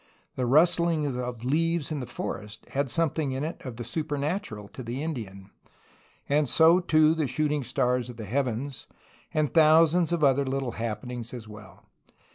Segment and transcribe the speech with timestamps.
[0.35, 4.81] The rustUng of leaves in the forest had something in it of the supernatural to
[4.81, 5.51] the Indian,
[6.27, 8.87] and so too the shooting stars of the heavens,
[9.31, 11.85] and thousands of other little happenings as well.